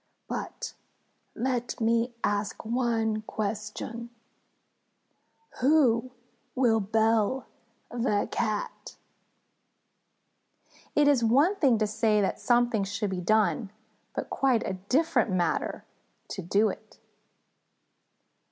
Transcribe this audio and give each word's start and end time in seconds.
But 0.27 0.73
let 1.35 1.79
me 1.79 2.11
ask 2.23 2.65
one 2.65 3.21
question: 3.21 4.09
Who 5.59 6.09
will 6.55 6.79
bell 6.79 7.45
the 7.91 8.27
Cat?" 8.31 8.95
_It 10.97 11.05
is 11.07 11.23
one 11.23 11.55
thing 11.57 11.77
to 11.77 11.85
say 11.85 12.19
that 12.19 12.39
something 12.39 12.83
should 12.83 13.11
be 13.11 13.21
done, 13.21 13.69
but 14.15 14.31
quite 14.31 14.65
a 14.65 14.73
different 14.89 15.29
matter 15.29 15.85
to 16.29 16.41
do 16.41 16.69
it. 16.69 16.97